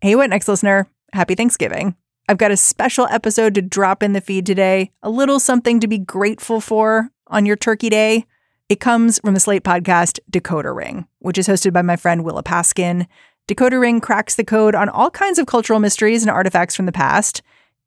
[0.00, 1.96] Hey, What Next listener, happy Thanksgiving.
[2.28, 5.88] I've got a special episode to drop in the feed today, a little something to
[5.88, 8.24] be grateful for on your turkey day.
[8.68, 12.42] It comes from the Slate podcast Decoder Ring, which is hosted by my friend Willa
[12.42, 13.06] Paskin.
[13.48, 16.92] Decoder Ring cracks the code on all kinds of cultural mysteries and artifacts from the
[16.92, 17.42] past.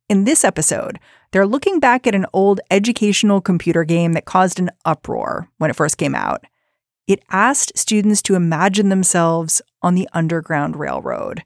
[0.09, 0.99] In this episode,
[1.31, 5.75] they're looking back at an old educational computer game that caused an uproar when it
[5.75, 6.43] first came out.
[7.09, 11.43] It asked students to imagine themselves on the Underground Railroad.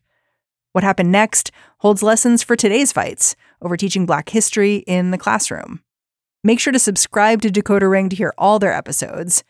[0.74, 5.80] What happened next holds lessons for today's fights over teaching Black history in the classroom.
[6.44, 9.46] Make sure to subscribe to Decoder Ring to hear all their episodes.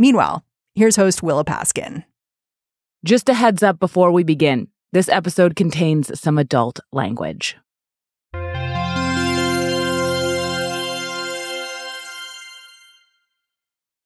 [0.00, 2.02] Meanwhile, here's host Willa Paskin.
[3.04, 7.56] Just a heads up before we begin this episode contains some adult language.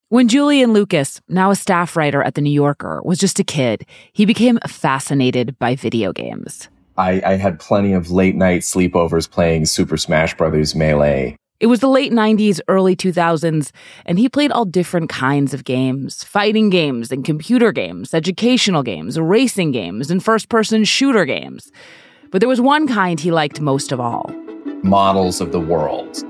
[0.09, 3.85] When Julian Lucas, now a staff writer at The New Yorker, was just a kid,
[4.13, 6.69] he became fascinated by video games.
[6.97, 10.77] I, I had plenty of late night sleepovers playing Super Smash Bros.
[10.77, 11.35] Melee.
[11.59, 13.73] It was the late 90s, early 2000s,
[14.05, 19.19] and he played all different kinds of games fighting games and computer games, educational games,
[19.19, 21.73] racing games, and first person shooter games.
[22.31, 24.33] But there was one kind he liked most of all
[24.85, 26.23] models of the world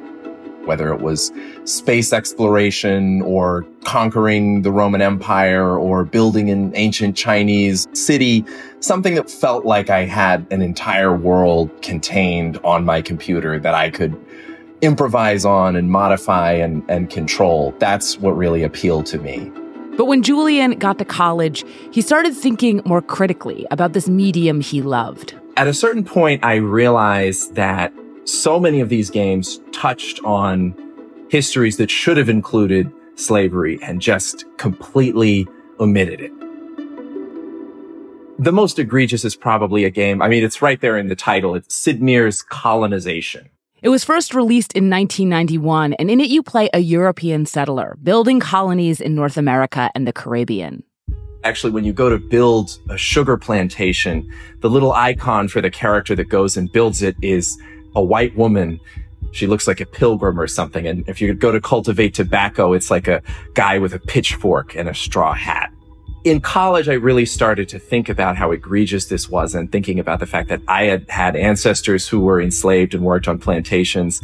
[0.66, 1.32] whether it was
[1.64, 8.44] space exploration or conquering the Roman Empire or building an ancient Chinese city,
[8.80, 13.90] something that felt like I had an entire world contained on my computer that I
[13.90, 14.14] could
[14.82, 17.74] improvise on and modify and, and control.
[17.78, 19.50] That's what really appealed to me.
[19.96, 24.82] But when Julian got to college, he started thinking more critically about this medium he
[24.82, 25.34] loved.
[25.56, 27.94] At a certain point, I realized that
[28.26, 30.74] so many of these games touched on
[31.28, 35.46] histories that should have included slavery and just completely
[35.78, 36.32] omitted it.
[38.38, 40.20] The most egregious is probably a game.
[40.20, 41.54] I mean, it's right there in the title.
[41.54, 43.48] It's Sid Meier's Colonization.
[43.80, 48.40] It was first released in 1991, and in it you play a European settler building
[48.40, 50.82] colonies in North America and the Caribbean.
[51.44, 54.28] Actually, when you go to build a sugar plantation,
[54.60, 57.56] the little icon for the character that goes and builds it is
[57.96, 58.78] a white woman.
[59.32, 60.86] She looks like a pilgrim or something.
[60.86, 63.22] And if you go to cultivate tobacco, it's like a
[63.54, 65.72] guy with a pitchfork and a straw hat.
[66.24, 70.20] In college, I really started to think about how egregious this was and thinking about
[70.20, 74.20] the fact that I had had ancestors who were enslaved and worked on plantations.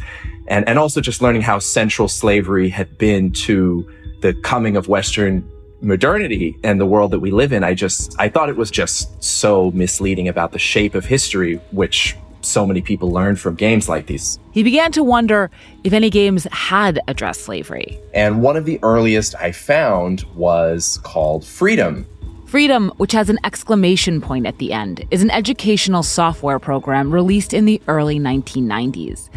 [0.47, 3.89] And, and also just learning how central slavery had been to
[4.21, 5.49] the coming of Western
[5.81, 7.63] modernity and the world that we live in.
[7.63, 12.15] I just, I thought it was just so misleading about the shape of history, which
[12.45, 14.39] so many people learn from games like these.
[14.51, 15.49] He began to wonder
[15.83, 17.99] if any games had addressed slavery.
[18.13, 22.07] And one of the earliest I found was called Freedom.
[22.45, 27.51] Freedom, which has an exclamation point at the end, is an educational software program released
[27.51, 29.29] in the early 1990s.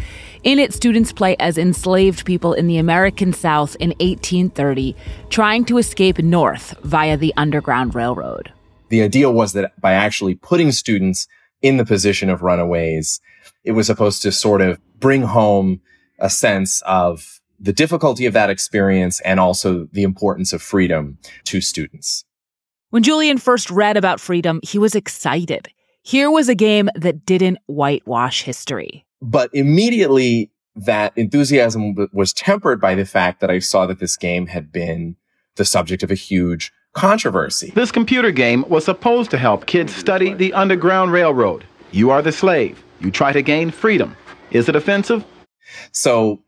[0.43, 4.95] In it, students play as enslaved people in the American South in 1830,
[5.29, 8.53] trying to escape north via the Underground Railroad.
[8.89, 11.27] The idea was that by actually putting students
[11.61, 13.19] in the position of runaways.
[13.63, 15.81] It was supposed to sort of bring home
[16.19, 21.61] a sense of the difficulty of that experience and also the importance of freedom to
[21.61, 22.23] students.
[22.89, 25.69] When Julian first read about freedom, he was excited.
[26.03, 29.05] Here was a game that didn't whitewash history.
[29.21, 34.47] But immediately that enthusiasm was tempered by the fact that I saw that this game
[34.47, 35.15] had been
[35.55, 37.71] the subject of a huge controversy.
[37.75, 41.63] This computer game was supposed to help kids study the Underground Railroad.
[41.91, 42.83] You are the slave.
[42.99, 44.17] You try to gain freedom.
[44.49, 45.23] Is it offensive?
[45.91, 46.41] So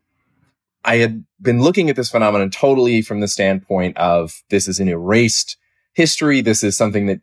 [0.84, 4.88] I had been looking at this phenomenon totally from the standpoint of this is an
[4.88, 5.56] erased
[5.92, 6.40] history.
[6.40, 7.20] This is something that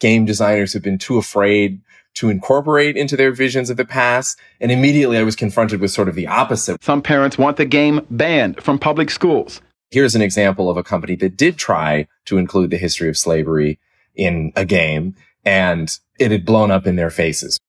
[0.00, 1.80] game designers have been too afraid
[2.14, 4.40] to incorporate into their visions of the past.
[4.60, 6.82] And immediately I was confronted with sort of the opposite.
[6.82, 9.60] Some parents want the game banned from public schools.
[9.90, 13.78] Here's an example of a company that did try to include the history of slavery
[14.16, 17.60] in a game and it had blown up in their faces.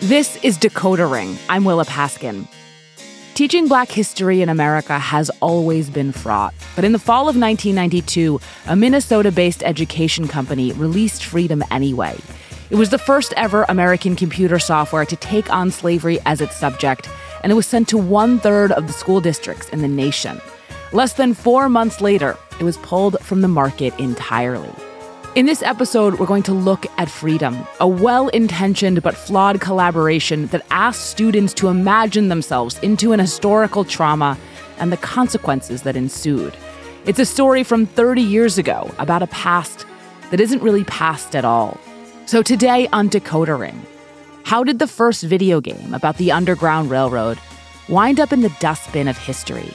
[0.00, 1.36] This is Decoder Ring.
[1.48, 2.46] I'm Willa Paskin.
[3.34, 8.38] Teaching Black history in America has always been fraught, but in the fall of 1992,
[8.68, 12.16] a Minnesota based education company released Freedom anyway.
[12.70, 17.10] It was the first ever American computer software to take on slavery as its subject,
[17.42, 20.40] and it was sent to one third of the school districts in the nation.
[20.90, 24.70] Less than four months later, it was pulled from the market entirely.
[25.34, 30.46] In this episode, we're going to look at Freedom, a well intentioned but flawed collaboration
[30.46, 34.38] that asks students to imagine themselves into an historical trauma
[34.78, 36.56] and the consequences that ensued.
[37.04, 39.84] It's a story from 30 years ago about a past
[40.30, 41.78] that isn't really past at all.
[42.26, 43.84] So today on Decoder Ring,
[44.44, 47.38] how did the first video game about the Underground Railroad
[47.88, 49.70] wind up in the dustbin of history?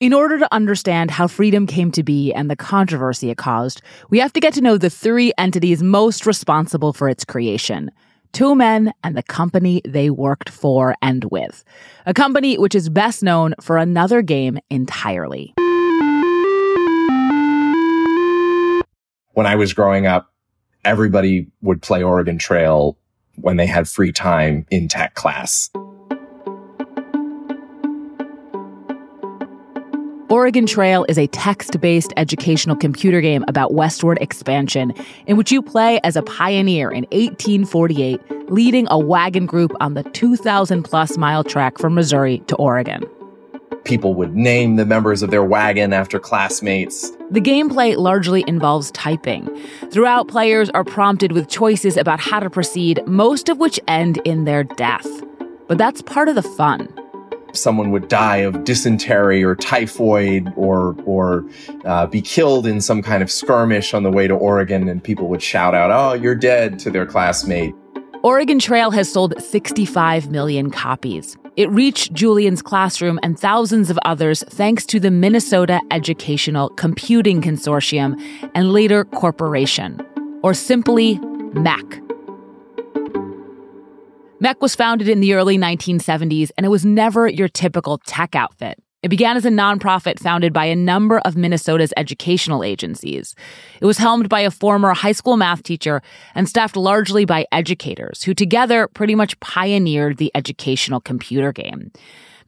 [0.00, 4.18] In order to understand how freedom came to be and the controversy it caused, we
[4.18, 7.90] have to get to know the three entities most responsible for its creation
[8.32, 11.64] two men and the company they worked for and with.
[12.06, 15.52] A company which is best known for another game entirely.
[19.32, 20.32] When I was growing up,
[20.82, 22.96] everybody would play Oregon Trail
[23.34, 25.68] when they had free time in tech class.
[30.30, 34.94] Oregon Trail is a text based educational computer game about westward expansion,
[35.26, 40.04] in which you play as a pioneer in 1848, leading a wagon group on the
[40.04, 43.02] 2,000 plus mile trek from Missouri to Oregon.
[43.82, 47.10] People would name the members of their wagon after classmates.
[47.32, 49.48] The gameplay largely involves typing.
[49.90, 54.44] Throughout, players are prompted with choices about how to proceed, most of which end in
[54.44, 55.08] their death.
[55.66, 56.88] But that's part of the fun
[57.52, 61.44] someone would die of dysentery or typhoid or or
[61.84, 65.28] uh, be killed in some kind of skirmish on the way to Oregon, and people
[65.28, 67.74] would shout out, "Oh, you're dead!" to their classmate.
[68.22, 71.38] Oregon Trail has sold 65 million copies.
[71.56, 78.20] It reached Julian's classroom and thousands of others thanks to the Minnesota Educational Computing Consortium
[78.54, 80.00] and later Corporation,
[80.42, 81.16] or simply
[81.54, 82.09] MEC.
[84.42, 88.78] MEC was founded in the early 1970s, and it was never your typical tech outfit.
[89.02, 93.34] It began as a nonprofit founded by a number of Minnesota's educational agencies.
[93.82, 96.00] It was helmed by a former high school math teacher
[96.34, 101.92] and staffed largely by educators who together pretty much pioneered the educational computer game.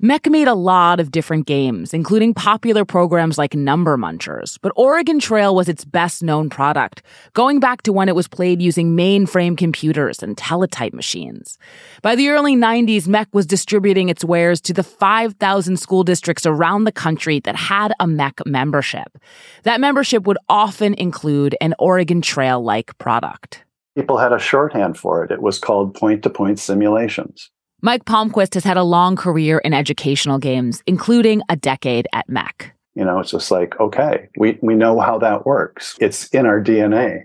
[0.02, 5.20] MEC made a lot of different games, including popular programs like Number Munchers, but Oregon
[5.20, 7.04] Trail was its best known product,
[7.34, 11.56] going back to when it was played using mainframe computers and teletype machines.
[12.02, 16.82] By the early 90s, MEC was distributing its wares to the 5,000 school districts around
[16.82, 19.16] the country that had a MEC membership.
[19.62, 23.62] That membership would often include an Oregon Trail like product.
[23.96, 25.30] People had a shorthand for it.
[25.30, 27.51] It was called point to point simulations.
[27.84, 32.70] Mike Palmquist has had a long career in educational games, including a decade at MEC.
[32.94, 35.96] You know, it's just like, okay, we, we know how that works.
[36.00, 37.24] It's in our DNA.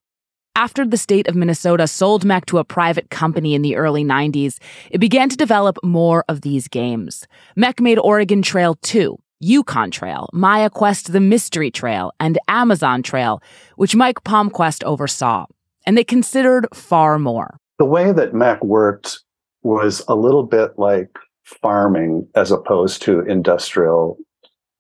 [0.56, 4.58] After the state of Minnesota sold MEC to a private company in the early 90s,
[4.90, 7.28] it began to develop more of these games.
[7.56, 13.44] MEC made Oregon Trail 2, Yukon Trail, Maya Quest the Mystery Trail, and Amazon Trail,
[13.76, 15.46] which Mike Palmquist oversaw.
[15.86, 17.60] And they considered far more.
[17.78, 19.20] The way that MEC worked
[19.68, 21.10] was a little bit like
[21.44, 24.18] farming as opposed to industrial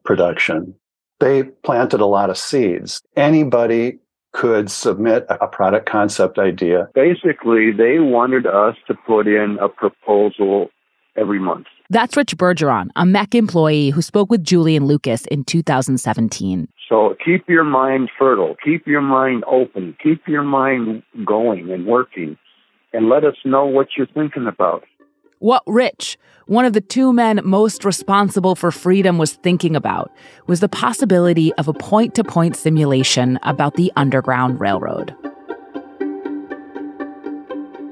[0.05, 0.73] production.
[1.19, 3.01] They planted a lot of seeds.
[3.17, 3.99] Anybody
[4.31, 6.87] could submit a product concept idea.
[6.93, 10.69] Basically, they wanted us to put in a proposal
[11.17, 11.67] every month.
[11.89, 16.67] That's Rich Bergeron, a MEC employee who spoke with Julian Lucas in 2017.
[16.87, 22.37] So keep your mind fertile, keep your mind open, keep your mind going and working
[22.93, 24.83] and let us know what you're thinking about.
[25.39, 26.17] What Rich,
[26.47, 30.11] one of the two men most responsible for freedom, was thinking about
[30.47, 35.15] was the possibility of a point to point simulation about the Underground Railroad.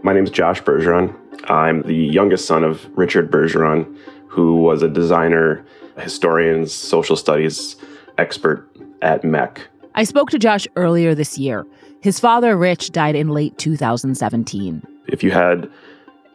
[0.04, 1.16] My name is Josh Bergeron.
[1.50, 3.96] I'm the youngest son of Richard Bergeron,
[4.28, 5.66] who was a designer,
[6.00, 7.75] historian, social studies
[8.18, 8.68] expert
[9.02, 9.60] at MEC.
[9.94, 11.66] I spoke to Josh earlier this year.
[12.05, 14.85] His father, Rich, died in late 2017.
[15.07, 15.67] If you had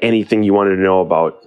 [0.01, 1.47] anything you wanted to know about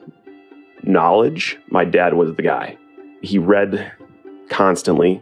[0.82, 2.78] knowledge, my dad was the guy.
[3.22, 3.92] He read
[4.48, 5.22] constantly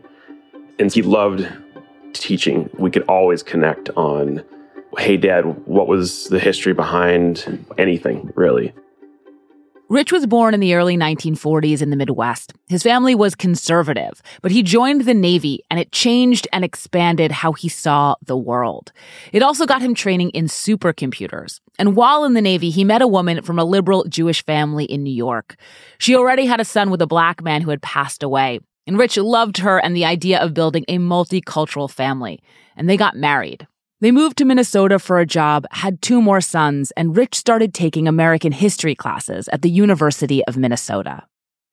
[0.78, 1.52] and he loved
[2.14, 2.70] teaching.
[2.78, 4.44] We could always connect on,
[5.00, 8.72] hey, dad, what was the history behind anything, really?
[9.92, 12.54] Rich was born in the early 1940s in the Midwest.
[12.70, 17.52] His family was conservative, but he joined the Navy and it changed and expanded how
[17.52, 18.94] he saw the world.
[19.34, 21.60] It also got him training in supercomputers.
[21.78, 25.04] And while in the Navy, he met a woman from a liberal Jewish family in
[25.04, 25.58] New York.
[25.98, 28.62] She already had a son with a black man who had passed away.
[28.88, 32.42] And Rich loved her and the idea of building a multicultural family.
[32.78, 33.68] And they got married.
[34.02, 38.08] They moved to Minnesota for a job, had two more sons, and Rich started taking
[38.08, 41.22] American history classes at the University of Minnesota.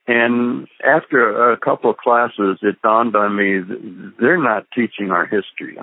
[0.07, 3.61] And after a couple of classes, it dawned on me
[4.21, 5.79] they're not teaching our history.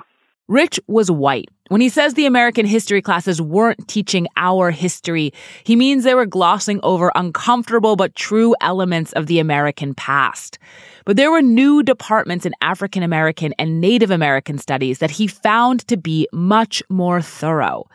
[0.46, 1.48] Rich was white.
[1.68, 5.32] When he says the American history classes weren't teaching our history,
[5.64, 10.60] he means they were glossing over uncomfortable but true elements of the American past.
[11.04, 15.86] But there were new departments in African American and Native American studies that he found
[15.88, 17.88] to be much more thorough.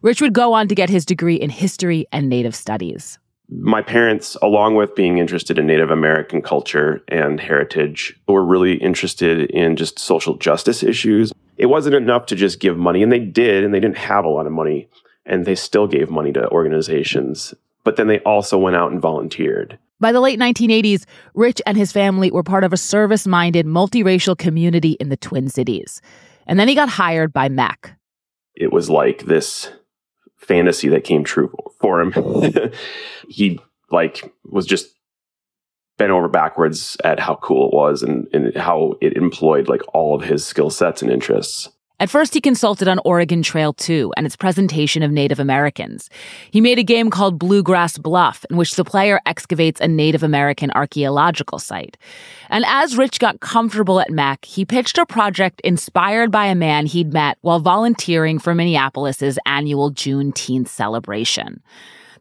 [0.00, 3.18] Rich would go on to get his degree in history and Native studies.
[3.50, 9.50] My parents, along with being interested in Native American culture and heritage, were really interested
[9.50, 13.64] in just social justice issues it wasn't enough to just give money, and they did,
[13.64, 14.88] and they didn't have a lot of money,
[15.26, 17.52] and they still gave money to organizations.
[17.82, 19.76] But then they also went out and volunteered.
[20.00, 24.38] By the late 1980s, Rich and his family were part of a service minded, multiracial
[24.38, 26.00] community in the Twin Cities.
[26.46, 27.96] And then he got hired by MEC.
[28.54, 29.72] It was like this
[30.38, 32.12] fantasy that came true for him.
[33.28, 34.94] he like was just
[35.98, 40.14] bent over backwards at how cool it was and, and how it employed like all
[40.14, 41.68] of his skill sets and interests.
[42.00, 46.08] At first, he consulted on Oregon Trail 2 and its presentation of Native Americans.
[46.50, 50.70] He made a game called Bluegrass Bluff, in which the player excavates a Native American
[50.72, 51.96] archaeological site.
[52.50, 56.86] And as Rich got comfortable at MEC, he pitched a project inspired by a man
[56.86, 61.60] he'd met while volunteering for Minneapolis's annual Juneteenth celebration.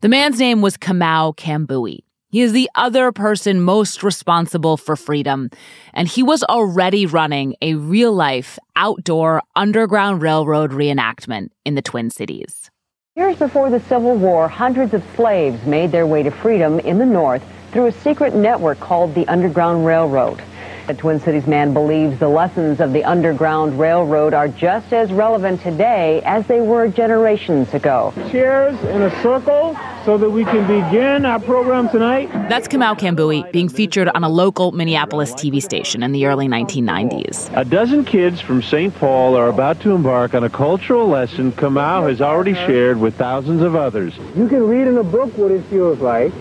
[0.01, 2.06] The man's name was Kamau Kambui.
[2.29, 5.49] He is the other person most responsible for freedom,
[5.93, 12.09] and he was already running a real life outdoor Underground Railroad reenactment in the Twin
[12.09, 12.69] Cities.
[13.15, 17.05] Years before the Civil War, hundreds of slaves made their way to freedom in the
[17.05, 17.41] North
[17.71, 20.43] through a secret network called the Underground Railroad.
[20.87, 25.61] The Twin Cities man believes the lessons of the Underground Railroad are just as relevant
[25.61, 28.13] today as they were generations ago.
[28.31, 32.31] Chairs in a circle so that we can begin our program tonight.
[32.47, 37.51] That's Kamau Kambui being featured on a local Minneapolis TV station in the early 1990s.
[37.53, 38.95] A dozen kids from St.
[38.95, 43.61] Paul are about to embark on a cultural lesson Kamau has already shared with thousands
[43.61, 44.15] of others.
[44.37, 46.31] You can read in a book what it feels like.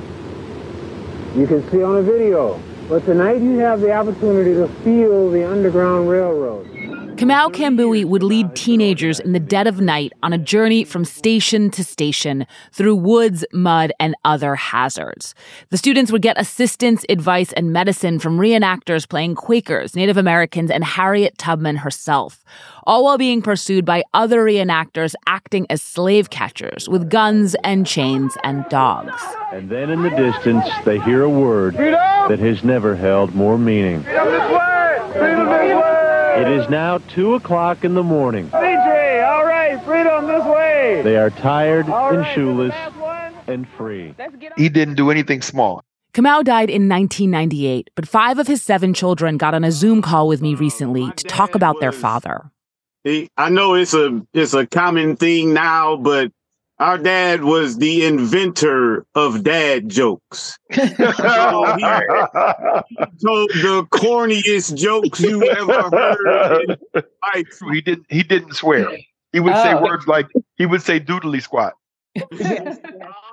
[1.35, 2.61] You can see on a video.
[2.89, 6.76] But tonight you have the opportunity to feel the Underground Railroad.
[7.17, 11.71] Kamau Kambui would lead teenagers in the dead of night on a journey from station
[11.71, 15.35] to station through woods, mud, and other hazards.
[15.71, 20.85] The students would get assistance, advice, and medicine from reenactors playing Quakers, Native Americans, and
[20.85, 22.45] Harriet Tubman herself,
[22.87, 28.37] all while being pursued by other reenactors acting as slave catchers with guns and chains
[28.45, 29.23] and dogs.
[29.53, 34.05] And then in the distance, they hear a word that has never held more meaning.
[36.37, 38.51] It is now 2 o'clock in the morning.
[38.51, 41.01] CJ, all right, freedom this way.
[41.03, 42.75] They are tired and shoeless
[43.47, 44.15] and free.
[44.57, 45.83] He didn't do anything small.
[46.13, 50.29] Kamau died in 1998, but five of his seven children got on a Zoom call
[50.29, 52.51] with me recently oh, to talk about their father.
[53.07, 56.33] I know it's a it's a common thing now, but
[56.79, 60.59] our dad was the inventor of dad jokes.
[60.73, 61.83] so oh, he,
[63.25, 66.79] told the corniest jokes you ever heard.
[67.73, 68.07] He didn't.
[68.09, 68.89] He didn't swear.
[69.33, 69.63] He would oh.
[69.63, 71.75] say words like he would say "doodly squat."
[73.03, 73.26] Ah,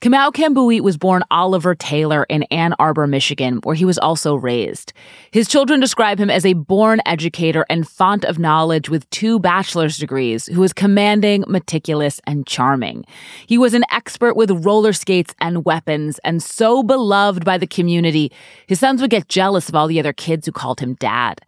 [0.00, 4.92] Kamau Kambui was born Oliver Taylor in Ann Arbor, Michigan, where he was also raised.
[5.32, 9.98] His children describe him as a born educator and font of knowledge with two bachelor's
[9.98, 13.04] degrees, who was commanding, meticulous, and charming.
[13.48, 18.30] He was an expert with roller skates and weapons, and so beloved by the community,
[18.68, 21.40] his sons would get jealous of all the other kids who called him dad.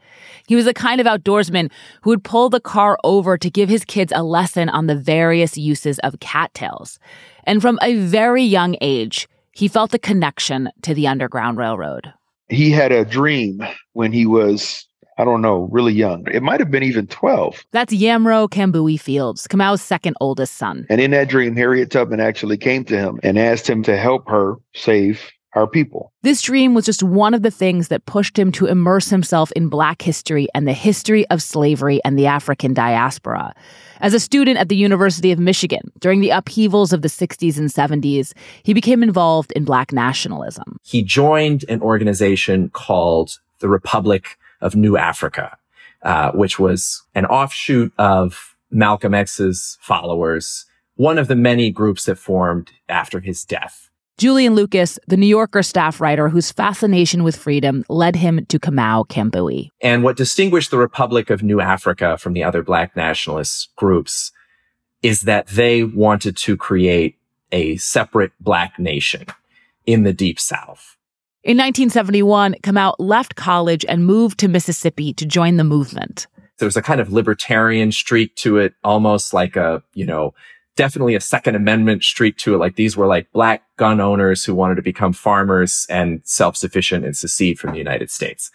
[0.48, 1.70] He was the kind of outdoorsman
[2.02, 5.56] who would pull the car over to give his kids a lesson on the various
[5.56, 6.98] uses of cattails.
[7.44, 12.12] And from a very young age, he felt a connection to the Underground Railroad.
[12.48, 14.86] He had a dream when he was,
[15.18, 16.26] I don't know, really young.
[16.32, 17.64] It might have been even 12.
[17.70, 20.86] That's Yamro Kambui Fields, Kamau's second oldest son.
[20.88, 24.28] And in that dream, Harriet Tubman actually came to him and asked him to help
[24.28, 26.12] her save our people.
[26.22, 29.68] This dream was just one of the things that pushed him to immerse himself in
[29.68, 33.52] Black history and the history of slavery and the African diaspora.
[34.00, 37.68] As a student at the University of Michigan during the upheavals of the 60s and
[37.68, 40.78] 70s, he became involved in Black nationalism.
[40.82, 45.56] He joined an organization called the Republic of New Africa,
[46.02, 50.64] uh, which was an offshoot of Malcolm X's followers,
[50.96, 53.89] one of the many groups that formed after his death.
[54.20, 59.08] Julian Lucas, the New Yorker staff writer whose fascination with freedom led him to Kamau
[59.08, 59.70] Kambui.
[59.80, 64.30] And what distinguished the Republic of New Africa from the other black nationalist groups
[65.02, 67.16] is that they wanted to create
[67.50, 69.24] a separate black nation
[69.86, 70.98] in the deep south.
[71.42, 76.26] In 1971, Kamau left college and moved to Mississippi to join the movement.
[76.58, 80.34] There was a kind of libertarian streak to it, almost like a, you know,
[80.76, 82.58] definitely a Second Amendment streak to it.
[82.58, 87.16] Like these were like black gun owners who wanted to become farmers and self-sufficient and
[87.16, 88.50] secede from the United States.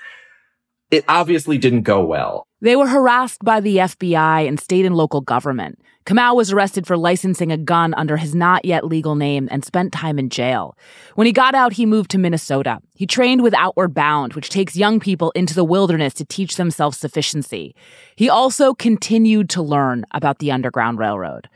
[0.92, 2.48] It obviously didn't go well.
[2.62, 5.80] They were harassed by the FBI and state and local government.
[6.06, 9.92] Kamau was arrested for licensing a gun under his not yet legal name and spent
[9.92, 10.78] time in jail.
[11.16, 12.80] When he got out, he moved to Minnesota.
[12.94, 16.70] He trained with Outward Bound, which takes young people into the wilderness to teach them
[16.70, 17.76] self sufficiency.
[18.16, 21.50] He also continued to learn about the Underground Railroad.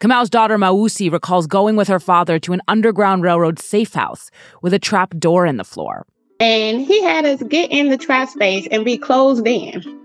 [0.00, 4.30] Kamau's daughter Mausi recalls going with her father to an Underground Railroad safe house
[4.62, 6.06] with a trap door in the floor.
[6.40, 9.82] And he had us get in the trap space and be closed in.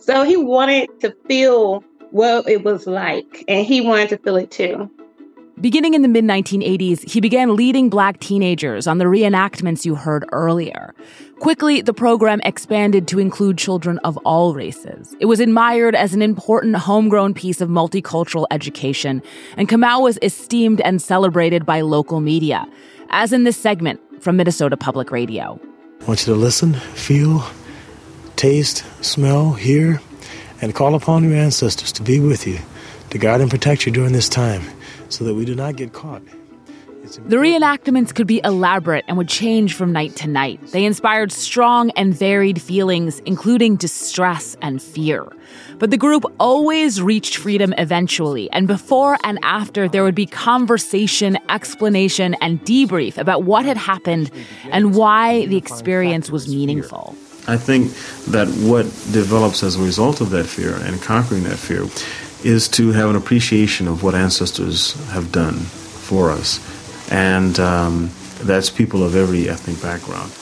[0.00, 4.50] So he wanted to feel what it was like, and he wanted to feel it
[4.50, 4.90] too.
[5.60, 10.24] Beginning in the mid 1980s, he began leading black teenagers on the reenactments you heard
[10.32, 10.94] earlier.
[11.38, 15.14] Quickly, the program expanded to include children of all races.
[15.20, 19.22] It was admired as an important homegrown piece of multicultural education,
[19.58, 22.66] and Kamau was esteemed and celebrated by local media,
[23.10, 25.60] as in this segment from Minnesota Public Radio.
[26.00, 27.44] I want you to listen, feel,
[28.36, 30.00] taste, smell, hear,
[30.62, 32.60] and call upon your ancestors to be with you,
[33.10, 34.62] to guide and protect you during this time
[35.10, 36.22] so that we do not get caught.
[37.26, 40.60] The reenactments could be elaborate and would change from night to night.
[40.68, 45.26] They inspired strong and varied feelings, including distress and fear.
[45.78, 51.38] But the group always reached freedom eventually, and before and after, there would be conversation,
[51.48, 54.30] explanation, and debrief about what had happened
[54.70, 57.16] and why the experience was meaningful.
[57.48, 57.92] I think
[58.26, 61.86] that what develops as a result of that fear and conquering that fear
[62.44, 66.60] is to have an appreciation of what ancestors have done for us.
[67.10, 68.10] And um,
[68.42, 70.32] that's people of every ethnic background.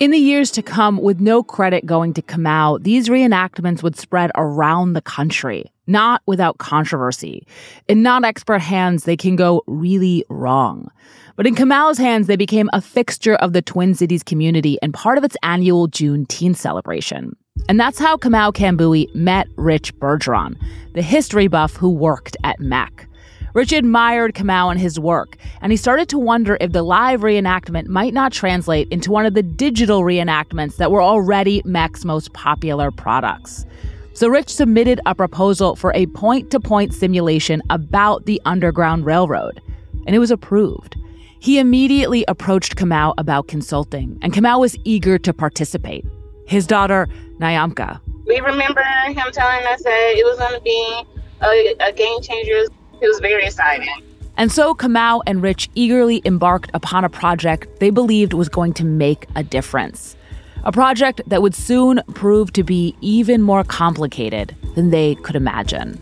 [0.00, 4.30] In the years to come, with no credit going to Kamau, these reenactments would spread
[4.36, 7.44] around the country, not without controversy.
[7.88, 10.88] In non expert hands, they can go really wrong.
[11.34, 15.18] But in Kamau's hands, they became a fixture of the Twin Cities community and part
[15.18, 17.36] of its annual Juneteenth celebration.
[17.68, 20.56] And that's how Kamau Kambui met Rich Bergeron,
[20.94, 23.06] the history buff who worked at MEC.
[23.54, 27.86] Rich admired Kamau and his work, and he started to wonder if the live reenactment
[27.86, 32.90] might not translate into one of the digital reenactments that were already MEC's most popular
[32.90, 33.66] products.
[34.12, 39.60] So Rich submitted a proposal for a point to point simulation about the Underground Railroad,
[40.06, 40.96] and it was approved.
[41.40, 46.04] He immediately approached Kamau about consulting, and Kamau was eager to participate.
[46.48, 47.06] His daughter,
[47.38, 48.00] Nyamka.
[48.26, 51.02] We remember him telling us that it was going to be
[51.42, 52.64] a, a game changer.
[53.00, 54.02] It was very exciting.
[54.38, 58.84] And so Kamau and Rich eagerly embarked upon a project they believed was going to
[58.84, 60.16] make a difference.
[60.64, 66.00] A project that would soon prove to be even more complicated than they could imagine.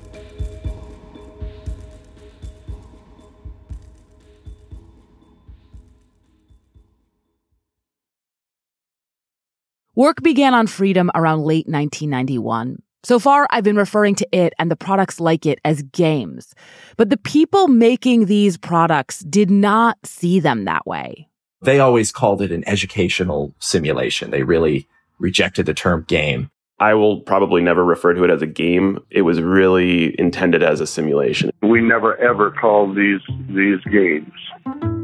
[9.96, 12.82] Work began on Freedom around late 1991.
[13.02, 16.54] So far, I've been referring to it and the products like it as games.
[16.98, 21.30] But the people making these products did not see them that way.
[21.62, 24.32] They always called it an educational simulation.
[24.32, 24.86] They really
[25.18, 26.50] rejected the term game.
[26.78, 28.98] I will probably never refer to it as a game.
[29.10, 31.52] It was really intended as a simulation.
[31.62, 34.95] We never ever called these these games.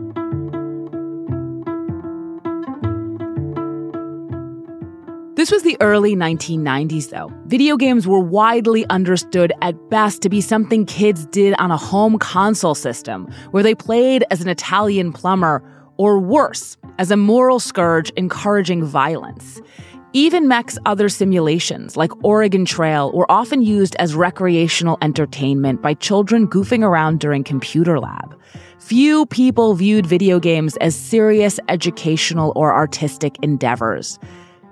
[5.35, 7.33] This was the early 1990s, though.
[7.47, 12.19] Video games were widely understood at best to be something kids did on a home
[12.19, 15.63] console system, where they played as an Italian plumber,
[15.97, 19.63] or worse, as a moral scourge encouraging violence.
[20.13, 26.47] Even MEC's other simulations, like Oregon Trail, were often used as recreational entertainment by children
[26.47, 28.39] goofing around during computer lab.
[28.79, 34.19] Few people viewed video games as serious educational or artistic endeavors.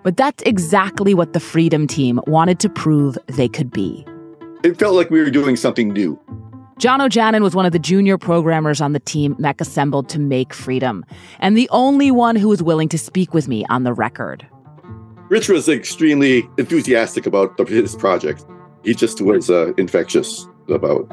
[0.03, 4.07] But that's exactly what the Freedom Team wanted to prove they could be.
[4.63, 6.19] It felt like we were doing something new.
[6.79, 10.55] John O'Janin was one of the junior programmers on the team MEC assembled to make
[10.55, 11.05] Freedom,
[11.39, 14.47] and the only one who was willing to speak with me on the record.
[15.29, 18.47] Rich was extremely enthusiastic about his project.
[18.83, 21.07] He just was uh, infectious about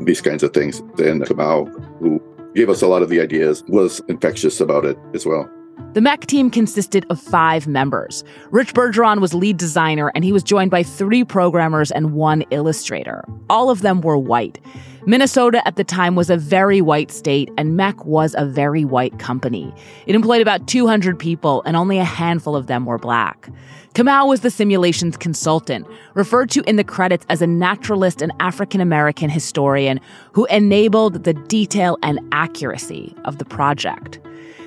[0.00, 0.80] these kinds of things.
[0.98, 2.20] And Kamau, who
[2.54, 5.48] gave us a lot of the ideas, was infectious about it as well.
[5.92, 8.22] The MEC team consisted of five members.
[8.50, 13.24] Rich Bergeron was lead designer, and he was joined by three programmers and one illustrator.
[13.48, 14.60] All of them were white.
[15.06, 19.18] Minnesota at the time was a very white state, and MEC was a very white
[19.18, 19.74] company.
[20.06, 23.48] It employed about 200 people, and only a handful of them were black.
[23.94, 28.80] Kamau was the simulations consultant, referred to in the credits as a naturalist and African
[28.80, 30.00] American historian
[30.32, 34.20] who enabled the detail and accuracy of the project.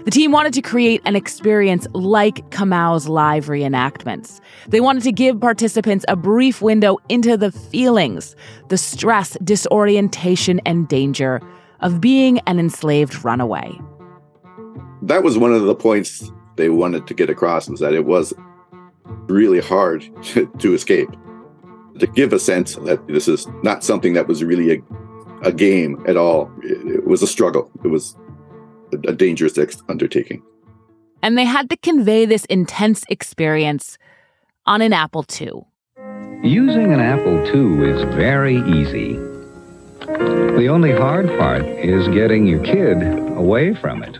[0.05, 4.41] The team wanted to create an experience like Kamau's live reenactments.
[4.67, 8.35] They wanted to give participants a brief window into the feelings,
[8.67, 11.41] the stress, disorientation, and danger
[11.79, 13.79] of being an enslaved runaway.
[15.03, 18.33] That was one of the points they wanted to get across was that it was
[19.27, 21.09] really hard to, to escape.
[21.99, 24.81] To give a sense that this is not something that was really a,
[25.43, 26.51] a game at all.
[26.61, 27.71] It, it was a struggle.
[27.83, 28.17] It was
[28.93, 29.57] a, a dangerous
[29.89, 30.41] undertaking.
[31.21, 33.97] And they had to convey this intense experience
[34.65, 35.63] on an Apple II.
[36.43, 39.13] Using an Apple II is very easy.
[40.05, 43.01] The only hard part is getting your kid
[43.37, 44.19] away from it.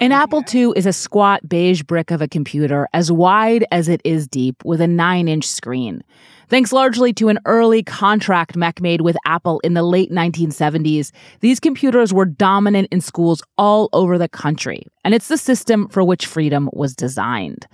[0.00, 4.00] An Apple II is a squat beige brick of a computer as wide as it
[4.04, 6.02] is deep with a 9 inch screen.
[6.48, 11.60] Thanks largely to an early contract MEC made with Apple in the late 1970s, these
[11.60, 16.24] computers were dominant in schools all over the country, and it's the system for which
[16.24, 17.66] Freedom was designed.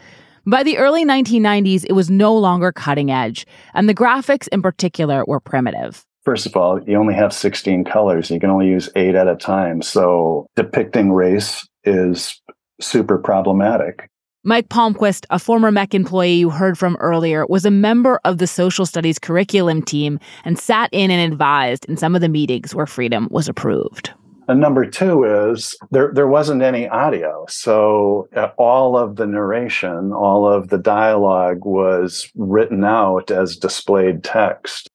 [0.44, 5.24] By the early 1990s, it was no longer cutting edge, and the graphics in particular
[5.28, 6.04] were primitive.
[6.24, 8.28] First of all, you only have 16 colors.
[8.28, 9.82] You can only use eight at a time.
[9.82, 12.42] So depicting race is
[12.80, 14.10] super problematic.
[14.46, 18.46] Mike Palmquist, a former MEC employee you heard from earlier, was a member of the
[18.46, 22.84] social studies curriculum team and sat in and advised in some of the meetings where
[22.84, 24.12] freedom was approved.
[24.46, 27.46] And number two is there, there wasn't any audio.
[27.48, 34.22] So uh, all of the narration, all of the dialogue was written out as displayed
[34.22, 34.90] text.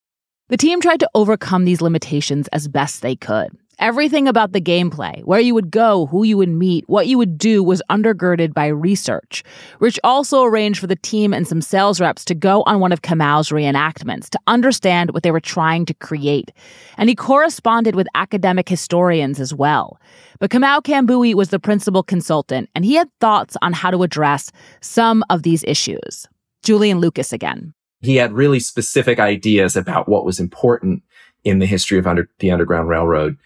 [0.50, 3.50] The team tried to overcome these limitations as best they could.
[3.80, 7.38] Everything about the gameplay, where you would go, who you would meet, what you would
[7.38, 9.42] do was undergirded by research.
[9.80, 13.04] Rich also arranged for the team and some sales reps to go on one of
[13.04, 16.52] Kamau's reenactments to understand what they were trying to create.
[16.98, 19.98] And he corresponded with academic historians as well.
[20.40, 24.52] But Kamau Kambui was the principal consultant, and he had thoughts on how to address
[24.82, 26.28] some of these issues.
[26.64, 27.74] Julian Lucas again.
[28.02, 31.02] He had really specific ideas about what was important
[31.46, 33.38] in the history of under, the Underground Railroad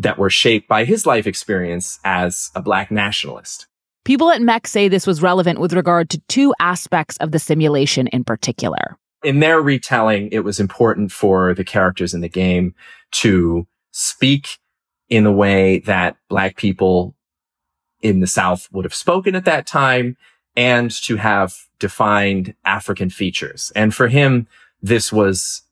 [0.00, 3.66] that were shaped by his life experience as a black nationalist.
[4.04, 8.06] People at MEC say this was relevant with regard to two aspects of the simulation
[8.08, 8.96] in particular.
[9.22, 12.74] In their retelling, it was important for the characters in the game
[13.12, 14.58] to speak
[15.10, 17.14] in the way that black people
[18.00, 20.16] in the South would have spoken at that time
[20.56, 23.70] and to have defined African features.
[23.76, 24.48] And for him,
[24.80, 25.62] this was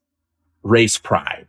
[0.62, 1.46] race pride.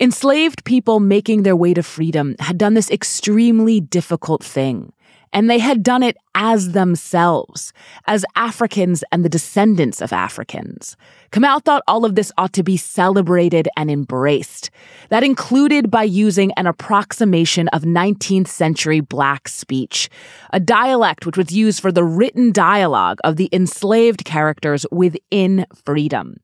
[0.00, 4.92] Enslaved people making their way to freedom had done this extremely difficult thing.
[5.32, 7.72] And they had done it as themselves,
[8.06, 10.96] as Africans and the descendants of Africans.
[11.32, 14.70] Kamau thought all of this ought to be celebrated and embraced.
[15.10, 20.08] That included by using an approximation of 19th century black speech,
[20.52, 26.38] a dialect which was used for the written dialogue of the enslaved characters within freedom.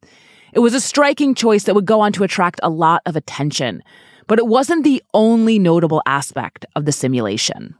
[0.54, 3.82] It was a striking choice that would go on to attract a lot of attention,
[4.28, 7.74] but it wasn't the only notable aspect of the simulation.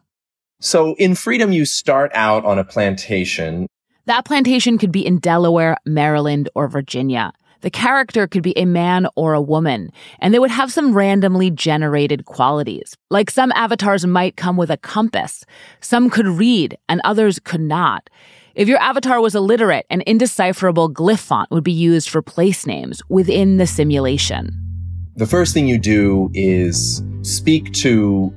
[0.60, 3.68] So in Freedom, you start out on a plantation.
[4.06, 7.32] That plantation could be in Delaware, Maryland, or Virginia.
[7.60, 11.50] The character could be a man or a woman, and they would have some randomly
[11.50, 12.96] generated qualities.
[13.08, 15.46] Like some avatars might come with a compass.
[15.80, 18.10] Some could read, and others could not.
[18.54, 23.02] If your avatar was illiterate, an indecipherable glyph font would be used for place names
[23.08, 24.60] within the simulation.
[25.16, 28.32] The first thing you do is speak to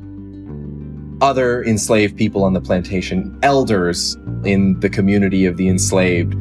[1.22, 6.36] other enslaved people on the plantation, elders in the community of the enslaved,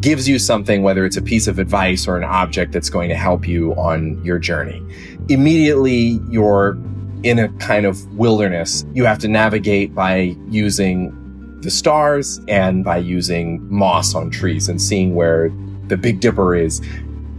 [0.00, 3.16] gives you something, whether it's a piece of advice or an object that's going to
[3.16, 4.82] help you on your journey.
[5.28, 6.76] Immediately, you're
[7.22, 8.84] in a kind of wilderness.
[8.92, 11.16] You have to navigate by using
[11.62, 15.50] the stars and by using moss on trees and seeing where
[15.88, 16.80] the Big Dipper is.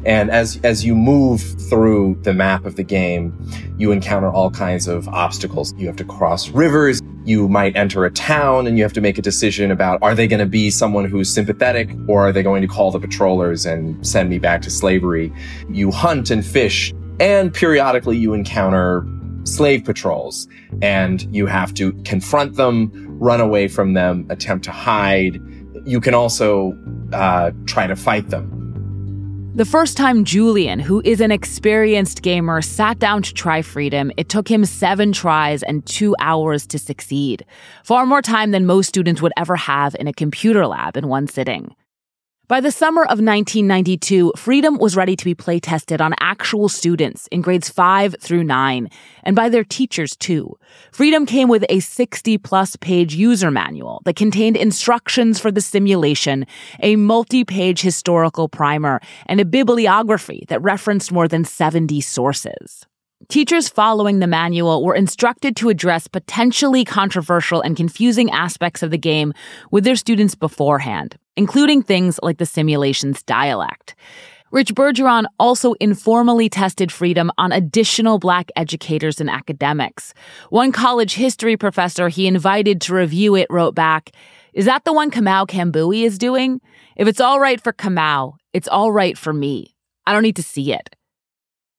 [0.03, 3.37] And as as you move through the map of the game,
[3.77, 5.73] you encounter all kinds of obstacles.
[5.77, 7.01] You have to cross rivers.
[7.23, 10.27] You might enter a town and you have to make a decision about are they
[10.27, 14.05] going to be someone who's sympathetic or are they going to call the patrollers and
[14.05, 15.31] send me back to slavery?
[15.69, 19.05] You hunt and fish and periodically you encounter
[19.43, 20.47] slave patrols
[20.81, 25.39] and you have to confront them, run away from them, attempt to hide.
[25.85, 26.77] You can also
[27.13, 28.57] uh, try to fight them.
[29.53, 34.29] The first time Julian, who is an experienced gamer, sat down to try Freedom, it
[34.29, 37.45] took him seven tries and two hours to succeed.
[37.83, 41.27] Far more time than most students would ever have in a computer lab in one
[41.27, 41.75] sitting.
[42.51, 47.39] By the summer of 1992, Freedom was ready to be playtested on actual students in
[47.39, 48.89] grades 5 through 9,
[49.23, 50.57] and by their teachers too.
[50.91, 56.45] Freedom came with a 60 plus page user manual that contained instructions for the simulation,
[56.81, 62.85] a multi page historical primer, and a bibliography that referenced more than 70 sources.
[63.31, 68.97] Teachers following the manual were instructed to address potentially controversial and confusing aspects of the
[68.97, 69.33] game
[69.71, 73.95] with their students beforehand, including things like the simulation's dialect.
[74.51, 80.13] Rich Bergeron also informally tested freedom on additional black educators and academics.
[80.49, 84.11] One college history professor he invited to review it wrote back,
[84.51, 86.59] Is that the one Kamau Kambui is doing?
[86.97, 89.73] If it's all right for Kamau, it's all right for me.
[90.05, 90.97] I don't need to see it.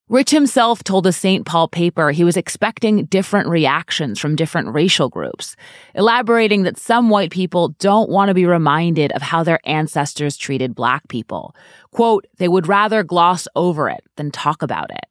[0.09, 1.47] Rich himself told a St.
[1.47, 5.57] Paul paper he was expecting different reactions from different racial groups,
[5.95, 10.75] elaborating that some white people don't want to be reminded of how their ancestors treated
[10.75, 11.55] black people.
[11.93, 15.07] Quote, they would rather gloss over it than talk about it.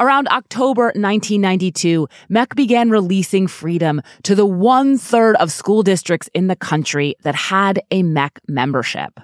[0.00, 6.48] Around October 1992, MEC began releasing freedom to the one third of school districts in
[6.48, 9.20] the country that had a MEC membership.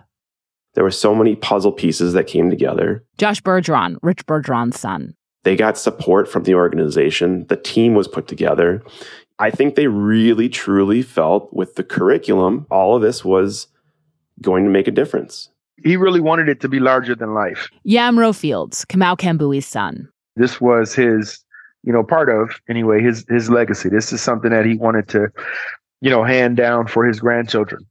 [0.79, 3.05] There were so many puzzle pieces that came together.
[3.17, 5.17] Josh Bergeron, Rich Bergeron's son.
[5.43, 7.47] They got support from the organization.
[7.49, 8.85] The team was put together.
[9.41, 13.67] I think they really, truly felt with the curriculum, all of this was
[14.41, 15.49] going to make a difference.
[15.83, 17.69] He really wanted it to be larger than life.
[17.85, 20.09] Yamro Fields, Kamau Kambui's son.
[20.37, 21.45] This was his,
[21.83, 23.89] you know, part of anyway his his legacy.
[23.89, 25.27] This is something that he wanted to,
[26.01, 27.85] you know, hand down for his grandchildren.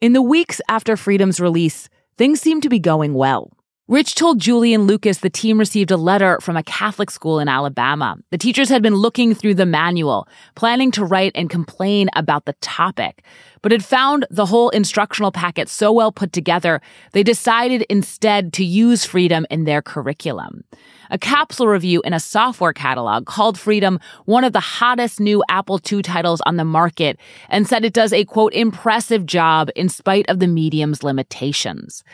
[0.00, 3.57] In the weeks after Freedom's release, things seemed to be going well.
[3.90, 8.18] Rich told Julian Lucas the team received a letter from a Catholic school in Alabama.
[8.30, 12.52] The teachers had been looking through the manual, planning to write and complain about the
[12.60, 13.24] topic,
[13.62, 18.62] but had found the whole instructional packet so well put together, they decided instead to
[18.62, 20.64] use freedom in their curriculum.
[21.10, 25.80] A capsule review in a software catalog called Freedom one of the hottest new Apple
[25.90, 30.28] II titles on the market and said it does a quote, impressive job in spite
[30.28, 32.04] of the medium's limitations.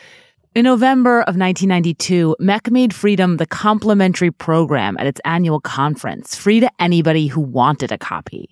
[0.55, 6.61] In November of 1992, MEC made Freedom the complimentary program at its annual conference, free
[6.61, 8.49] to anybody who wanted a copy.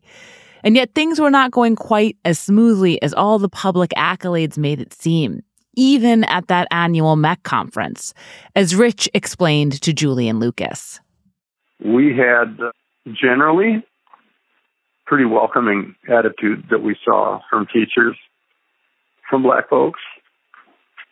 [0.66, 4.82] And yet things were not going quite as smoothly as all the public accolades made
[4.82, 5.44] it seem,
[5.78, 8.14] even at that annual MEC conference,
[8.54, 11.00] as Rich explained to Julian Lucas.
[11.86, 12.58] We had
[13.14, 13.82] generally
[15.06, 18.18] pretty welcoming attitude that we saw from teachers,
[19.30, 20.02] from black folks.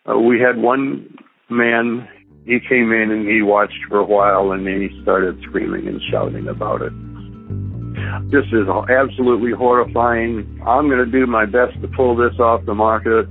[0.10, 1.16] Uh, we had one
[1.50, 2.08] man,
[2.46, 6.02] he came in and he watched for a while and then he started screaming and
[6.10, 6.92] shouting about it.
[8.32, 10.60] This is absolutely horrifying.
[10.66, 13.28] I'm going to do my best to pull this off the market.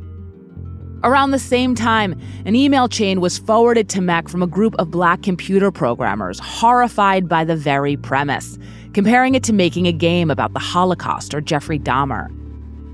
[1.02, 4.90] Around the same time, an email chain was forwarded to MEC from a group of
[4.90, 8.58] black computer programmers horrified by the very premise,
[8.92, 12.28] comparing it to making a game about the Holocaust or Jeffrey Dahmer.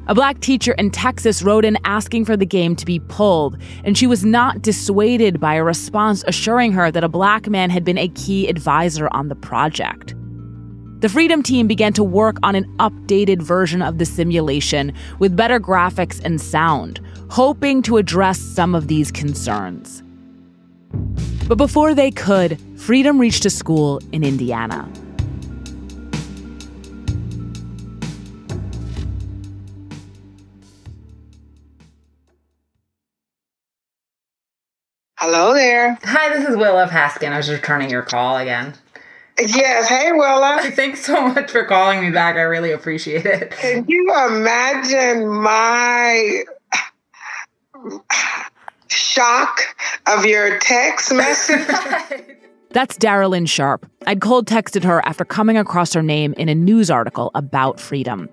[0.09, 3.99] A black teacher in Texas wrote in asking for the game to be pulled, and
[3.99, 7.99] she was not dissuaded by a response assuring her that a black man had been
[7.99, 10.15] a key advisor on the project.
[11.01, 15.59] The Freedom team began to work on an updated version of the simulation with better
[15.59, 20.05] graphics and sound, hoping to address some of these concerns.
[21.49, 24.89] But before they could, Freedom reached a school in Indiana.
[35.19, 35.99] Hello there.
[36.03, 37.33] Hi, this is Willa Paskin.
[37.33, 38.75] I was returning your call again.
[39.39, 39.89] Yes.
[39.89, 40.61] Hey, Willa.
[40.75, 42.37] Thanks so much for calling me back.
[42.37, 43.51] I really appreciate it.
[43.53, 46.45] Can you imagine my
[48.89, 49.61] shock
[50.07, 51.67] of your text message?
[52.73, 53.91] That's Daralyn Sharp.
[54.07, 58.29] I'd cold texted her after coming across her name in a news article about freedom.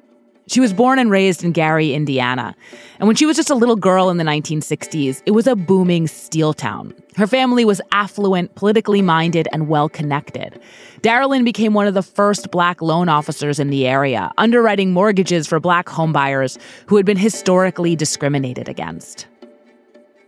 [0.47, 2.55] She was born and raised in Gary, Indiana.
[2.99, 6.07] And when she was just a little girl in the 1960s, it was a booming
[6.07, 6.93] steel town.
[7.15, 10.59] Her family was affluent, politically minded, and well connected.
[11.01, 15.59] Daralyn became one of the first black loan officers in the area, underwriting mortgages for
[15.59, 19.27] black homebuyers who had been historically discriminated against.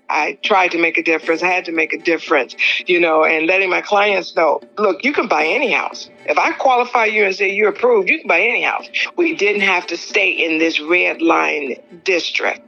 [0.09, 1.43] I tried to make a difference.
[1.43, 5.13] I had to make a difference, you know, and letting my clients know, look, you
[5.13, 6.09] can buy any house.
[6.25, 8.87] If I qualify you and say you're approved, you can buy any house.
[9.15, 12.64] We didn't have to stay in this red line district.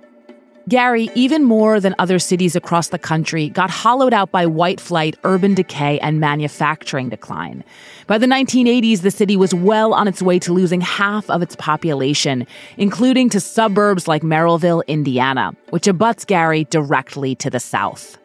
[0.67, 5.15] Gary, even more than other cities across the country, got hollowed out by white flight,
[5.23, 7.63] urban decay, and manufacturing decline.
[8.05, 11.55] By the 1980s, the city was well on its way to losing half of its
[11.55, 18.17] population, including to suburbs like Merrillville, Indiana, which abuts Gary directly to the south.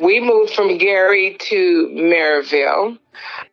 [0.00, 2.98] We moved from Gary to Merrillville.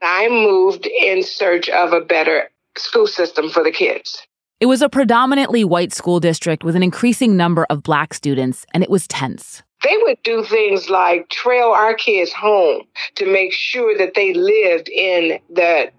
[0.01, 4.25] I moved in search of a better school system for the kids.
[4.63, 8.81] It was a predominantly white school district with an increasing number of black students, and
[8.81, 9.61] it was tense.
[9.83, 12.83] They would do things like trail our kids home
[13.15, 15.91] to make sure that they lived in the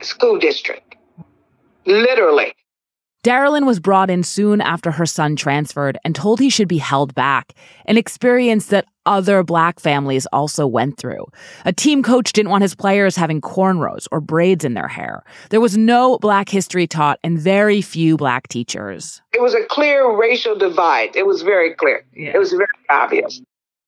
[0.00, 0.96] school district.
[1.84, 2.54] Literally.
[3.22, 7.14] Daralyn was brought in soon after her son transferred and told he should be held
[7.14, 7.52] back,
[7.84, 11.26] an experience that other black families also went through.
[11.64, 15.22] A team coach didn't want his players having cornrows or braids in their hair.
[15.50, 19.22] There was no black history taught and very few black teachers.
[19.32, 21.16] It was a clear racial divide.
[21.16, 22.04] It was very clear.
[22.14, 22.32] Yeah.
[22.34, 23.40] It was very obvious.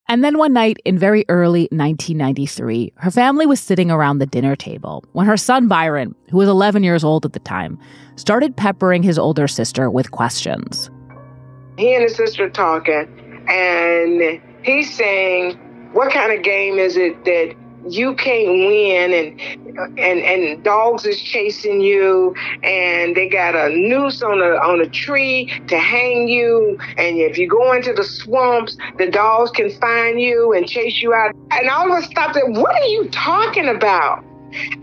[0.09, 4.55] And then one night in very early 1993, her family was sitting around the dinner
[4.55, 7.77] table when her son Byron, who was 11 years old at the time,
[8.15, 10.91] started peppering his older sister with questions.
[11.77, 13.09] He and his sister talking,
[13.49, 15.57] and he's saying,
[15.93, 17.55] What kind of game is it that
[17.89, 19.41] you can't win and
[19.99, 24.89] and and dogs is chasing you and they got a noose on a on a
[24.89, 26.77] tree to hang you?
[26.99, 31.15] And if you go into the swamps the dogs can find you and chase you
[31.15, 31.35] out.
[31.53, 34.25] And all of us stopped and what are you talking about?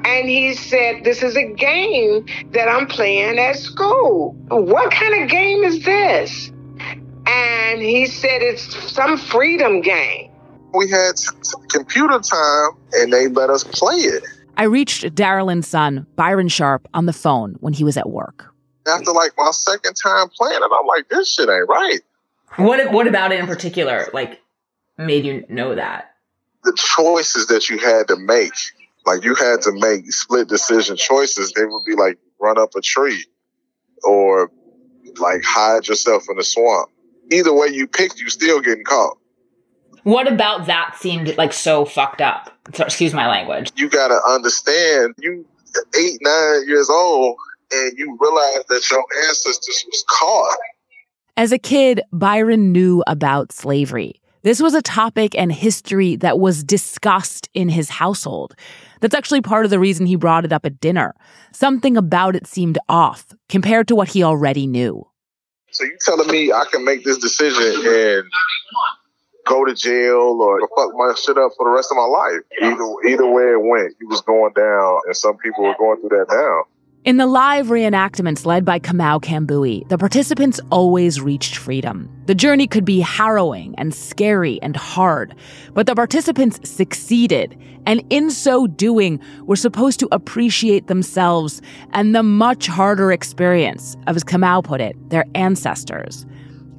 [0.06, 4.34] And he said this is a game that i'm playing at school.
[4.50, 6.53] What kind of game is this
[7.28, 10.34] and he said it's some freedom game
[10.74, 11.14] we had
[11.70, 14.24] computer time and they let us play it.
[14.58, 18.46] I reached Daralyn's son, Byron Sharp, on the phone when he was at work.
[18.88, 22.00] After like my second time playing it, I'm like, this shit ain't right.
[22.58, 24.42] What what about it in particular like
[24.98, 26.16] made you know that?
[26.64, 28.54] The choices that you had to make.
[29.06, 31.52] Like you had to make split decision choices.
[31.54, 33.26] They would be like run up a tree
[34.04, 34.52] or
[35.20, 36.90] like hide yourself in the swamp.
[37.34, 39.18] Either way you picked, you still getting caught.
[40.04, 42.52] What about that seemed like so fucked up?
[42.74, 43.72] So, excuse my language.
[43.76, 45.46] You gotta understand, you
[45.98, 47.38] eight, nine years old,
[47.72, 50.58] and you realize that your ancestors was caught.
[51.36, 54.22] As a kid, Byron knew about slavery.
[54.44, 58.56] This was a topic and history that was discussed in his household.
[59.00, 61.16] That's actually part of the reason he brought it up at dinner.
[61.54, 65.08] Something about it seemed off compared to what he already knew.
[65.74, 68.32] So you telling me I can make this decision and
[69.46, 72.42] go to jail or fuck my shit up for the rest of my life.
[72.62, 76.10] Either either way it went, he was going down, and some people were going through
[76.10, 76.66] that now.
[77.06, 82.10] In the live reenactments led by Kamau Kambui, the participants always reached freedom.
[82.28, 85.36] The journey could be harrowing and scary and hard,
[85.74, 91.62] but the participants succeeded, and in so doing, were supposed to appreciate themselves
[91.92, 96.26] and the much harder experience of, as Kamau put it, their ancestors.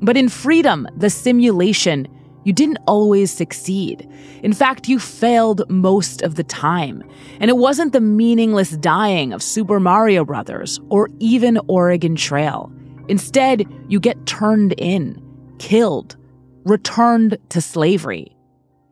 [0.01, 2.09] But in freedom, the simulation,
[2.45, 4.09] you didn't always succeed.
[4.43, 7.03] In fact, you failed most of the time.
[7.41, 12.73] And it wasn't the meaningless dying of Super Mario Brothers or even Oregon Trail.
[13.09, 15.21] Instead, you get turned in,
[15.59, 16.17] killed,
[16.65, 18.35] returned to slavery.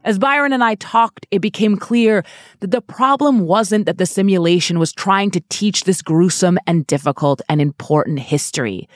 [0.04, 2.24] As Byron and I talked, it became clear
[2.58, 7.40] that the problem wasn't that the simulation was trying to teach this gruesome and difficult
[7.48, 8.88] and important history,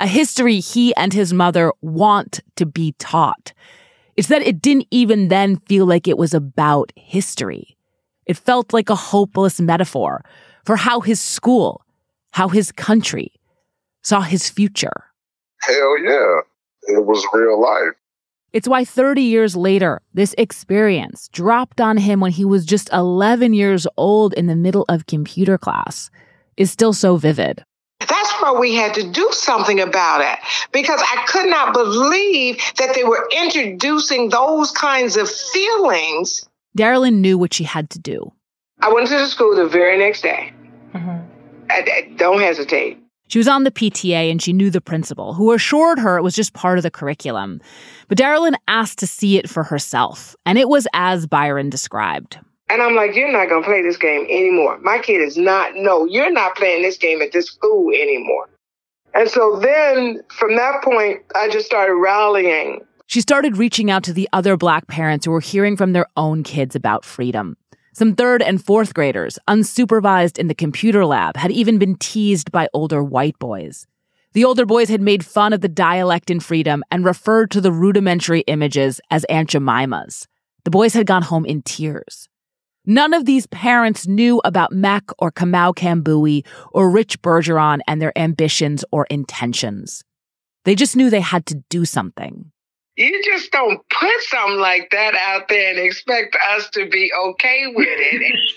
[0.00, 3.52] a history he and his mother want to be taught.
[4.16, 7.76] It's that it didn't even then feel like it was about history.
[8.26, 10.24] It felt like a hopeless metaphor
[10.64, 11.84] for how his school,
[12.32, 13.32] how his country
[14.02, 15.04] saw his future.
[15.62, 16.40] Hell yeah.
[16.86, 17.94] It was real life.
[18.52, 23.52] It's why 30 years later, this experience dropped on him when he was just 11
[23.52, 26.08] years old in the middle of computer class
[26.56, 27.64] is still so vivid.
[28.52, 30.38] That's we had to do something about it
[30.72, 36.48] because I could not believe that they were introducing those kinds of feelings.
[36.76, 38.32] Daralyn knew what she had to do.
[38.80, 40.52] I went to the school the very next day.
[40.92, 41.10] Mm-hmm.
[41.70, 42.98] I, I- don't hesitate.
[43.28, 46.34] She was on the PTA and she knew the principal, who assured her it was
[46.34, 47.60] just part of the curriculum.
[48.06, 52.38] But Daralyn asked to see it for herself, and it was as Byron described.
[52.68, 54.78] And I'm like, you're not going to play this game anymore.
[54.82, 58.48] My kid is not, no, you're not playing this game at this school anymore.
[59.14, 62.80] And so then from that point, I just started rallying.
[63.06, 66.42] She started reaching out to the other black parents who were hearing from their own
[66.42, 67.56] kids about freedom.
[67.92, 72.68] Some third and fourth graders, unsupervised in the computer lab, had even been teased by
[72.72, 73.86] older white boys.
[74.32, 77.70] The older boys had made fun of the dialect in freedom and referred to the
[77.70, 80.26] rudimentary images as Aunt Jemima's.
[80.64, 82.28] The boys had gone home in tears.
[82.86, 88.16] None of these parents knew about MEC or Kamau Kambui or Rich Bergeron and their
[88.18, 90.04] ambitions or intentions.
[90.66, 92.50] They just knew they had to do something.
[92.96, 97.72] You just don't put something like that out there and expect us to be okay
[97.74, 98.52] with it.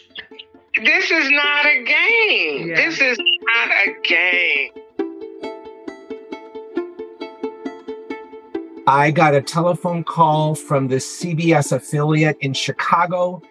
[0.84, 2.76] this is not a game.
[2.76, 4.72] This is not a game.
[8.86, 13.42] I got a telephone call from the CBS affiliate in Chicago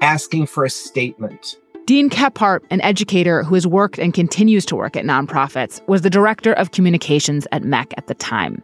[0.00, 1.56] asking for a statement.
[1.86, 6.10] Dean Kephart, an educator who has worked and continues to work at nonprofits, was the
[6.10, 8.62] director of communications at MEC at the time.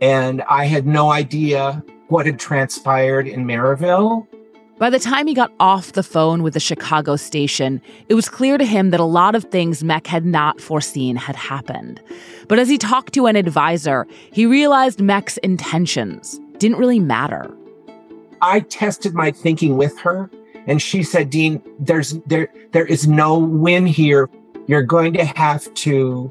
[0.00, 4.26] And I had no idea what had transpired in Merrillville.
[4.78, 8.58] By the time he got off the phone with the Chicago station, it was clear
[8.58, 12.00] to him that a lot of things MEC had not foreseen had happened.
[12.48, 17.50] But as he talked to an advisor, he realized MEC's intentions didn't really matter.
[18.42, 20.30] I tested my thinking with her
[20.66, 24.28] and she said, Dean, there's there there is no win here.
[24.66, 26.30] You're going to have to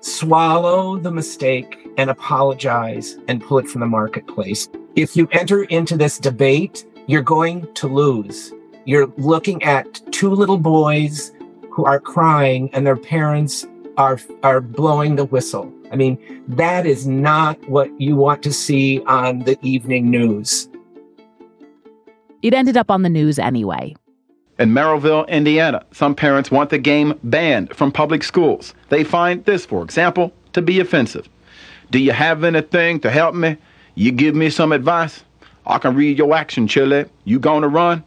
[0.00, 4.68] swallow the mistake and apologize and pull it from the marketplace.
[4.94, 8.52] If you enter into this debate, you're going to lose.
[8.84, 11.32] You're looking at two little boys
[11.70, 13.66] who are crying and their parents
[13.96, 15.72] are are blowing the whistle.
[15.90, 20.68] I mean, that is not what you want to see on the evening news.
[22.44, 23.96] It ended up on the news anyway.
[24.58, 28.74] In Merrillville, Indiana, some parents want the game banned from public schools.
[28.90, 31.26] They find this, for example, to be offensive.
[31.90, 33.56] Do you have anything to help me?
[33.94, 35.24] You give me some advice?
[35.66, 37.06] I can read your action, Chile.
[37.24, 38.04] You gonna run?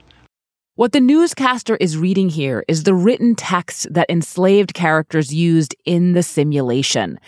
[0.75, 6.13] What the newscaster is reading here is the written text that enslaved characters used in
[6.13, 7.19] the simulation.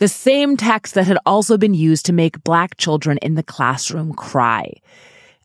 [0.00, 4.12] The same text that had also been used to make black children in the classroom
[4.12, 4.74] cry.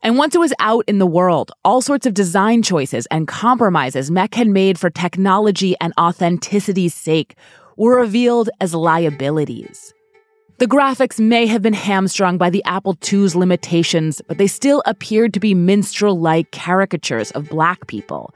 [0.04, 4.10] And once it was out in the world, all sorts of design choices and compromises
[4.10, 7.36] MEC had made for technology and authenticity's sake
[7.78, 9.94] were revealed as liabilities.
[10.58, 15.32] The graphics may have been hamstrung by the Apple II's limitations, but they still appeared
[15.32, 18.34] to be minstrel like caricatures of black people.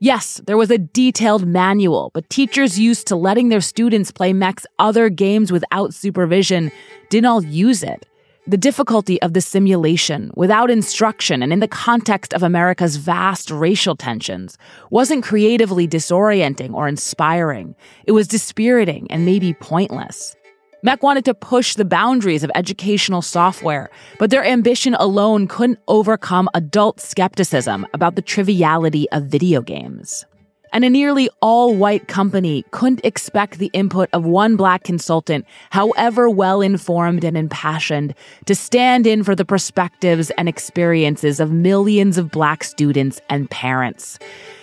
[0.00, 4.66] Yes, there was a detailed manual, but teachers used to letting their students play MEC's
[4.80, 6.72] other games without supervision
[7.08, 8.04] didn't all use it.
[8.46, 13.96] The difficulty of the simulation, without instruction and in the context of America's vast racial
[13.96, 14.58] tensions,
[14.90, 17.74] wasn't creatively disorienting or inspiring.
[18.06, 20.36] It was dispiriting and maybe pointless.
[20.84, 23.88] MEC wanted to push the boundaries of educational software,
[24.18, 30.26] but their ambition alone couldn't overcome adult skepticism about the triviality of video games.
[30.74, 36.28] And a nearly all white company couldn't expect the input of one black consultant, however
[36.28, 38.12] well informed and impassioned,
[38.46, 44.18] to stand in for the perspectives and experiences of millions of black students and parents.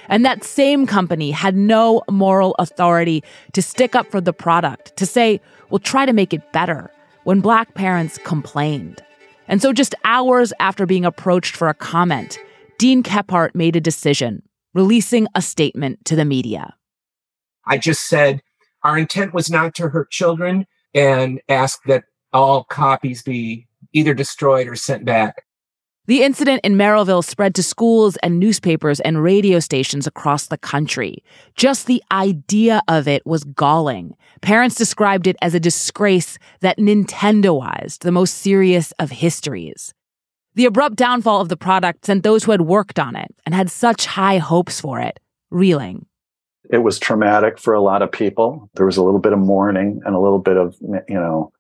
[0.09, 5.05] And that same company had no moral authority to stick up for the product, to
[5.05, 5.39] say,
[5.69, 6.91] we'll try to make it better,
[7.23, 9.01] when black parents complained.
[9.47, 12.37] And so, just hours after being approached for a comment,
[12.77, 14.43] Dean Kephart made a decision,
[14.73, 16.75] releasing a statement to the media.
[17.65, 18.41] I just said
[18.83, 24.67] our intent was not to hurt children and ask that all copies be either destroyed
[24.67, 25.45] or sent back.
[26.07, 31.23] The incident in Merrillville spread to schools and newspapers and radio stations across the country.
[31.55, 34.15] Just the idea of it was galling.
[34.41, 39.93] Parents described it as a disgrace that Nintendoized the most serious of histories.
[40.55, 43.71] The abrupt downfall of the product sent those who had worked on it and had
[43.71, 46.05] such high hopes for it reeling.
[46.69, 48.69] It was traumatic for a lot of people.
[48.75, 51.51] There was a little bit of mourning and a little bit of, you know,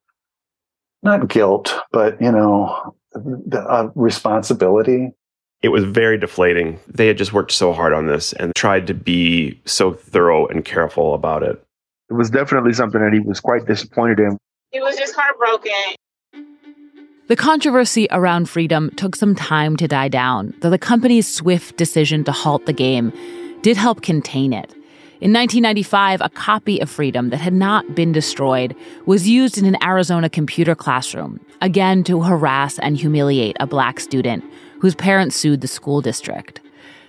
[1.03, 2.95] not guilt, but, you know,
[3.53, 5.11] uh, responsibility.
[5.61, 6.79] It was very deflating.
[6.87, 10.65] They had just worked so hard on this and tried to be so thorough and
[10.65, 11.61] careful about it.
[12.09, 14.37] It was definitely something that he was quite disappointed in.
[14.71, 15.95] He was just heartbroken.
[17.31, 22.25] The controversy around freedom took some time to die down, though the company's swift decision
[22.25, 23.13] to halt the game
[23.61, 24.73] did help contain it.
[25.21, 28.75] In 1995, a copy of Freedom that had not been destroyed
[29.05, 34.43] was used in an Arizona computer classroom, again to harass and humiliate a black student
[34.81, 36.59] whose parents sued the school district.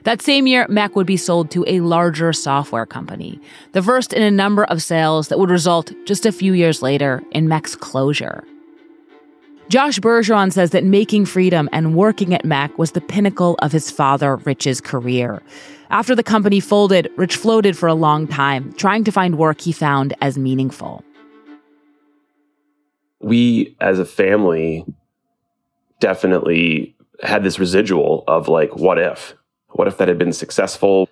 [0.05, 3.41] That same year, MEC would be sold to a larger software company,
[3.73, 7.25] the first in a number of sales that would result just a few years later
[7.33, 8.45] in MEC's closure.
[9.73, 13.91] Josh Bergeron says that making freedom and working at MEC was the pinnacle of his
[13.91, 15.43] father, Rich's career.
[15.89, 19.73] After the company folded, Rich floated for a long time, trying to find work he
[19.73, 21.03] found as meaningful.
[23.23, 24.85] We, as a family,
[26.01, 29.33] definitely had this residual of like, what if?
[29.71, 31.09] What if that had been successful?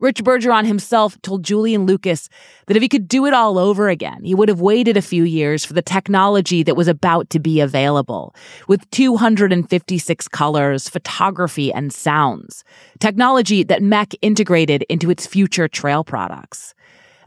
[0.00, 2.28] Rich Bergeron himself told Julian Lucas
[2.66, 5.24] that if he could do it all over again, he would have waited a few
[5.24, 8.32] years for the technology that was about to be available,
[8.68, 12.62] with 256 colors, photography, and sounds.
[13.00, 16.74] Technology that MEC integrated into its future trail products.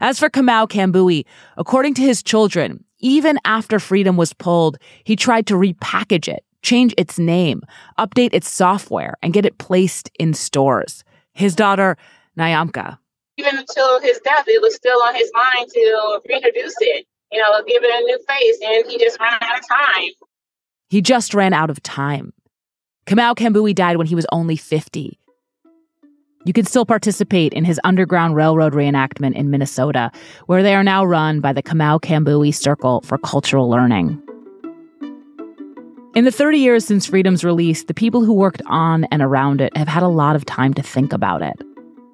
[0.00, 1.26] As for Kamau Kambui,
[1.58, 6.94] according to his children, even after Freedom was pulled, he tried to repackage it, change
[6.96, 7.60] its name,
[7.98, 11.04] update its software, and get it placed in stores.
[11.34, 11.96] His daughter,
[12.38, 12.98] Nyamka.
[13.38, 17.62] Even until his death, it was still on his mind to reintroduce it, you know,
[17.66, 20.10] give it a new face, and he just ran out of time.
[20.88, 22.32] He just ran out of time.
[23.06, 25.18] Kamau Kambui died when he was only 50.
[26.44, 30.10] You can still participate in his Underground Railroad reenactment in Minnesota,
[30.46, 34.20] where they are now run by the Kamau Kambui Circle for Cultural Learning.
[36.14, 39.74] In the 30 years since Freedom's release, the people who worked on and around it
[39.76, 41.54] have had a lot of time to think about it.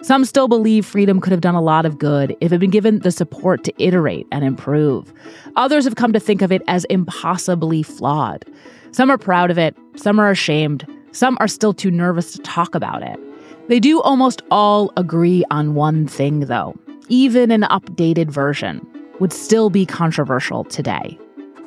[0.03, 2.71] Some still believe freedom could have done a lot of good if it had been
[2.71, 5.13] given the support to iterate and improve.
[5.57, 8.45] Others have come to think of it as impossibly flawed.
[8.93, 12.77] Some are proud of it, some are ashamed, some are still too nervous to talk
[12.77, 13.19] about it.
[13.67, 16.77] They do almost all agree on one thing, though.
[17.09, 18.87] Even an updated version
[19.19, 21.19] would still be controversial today.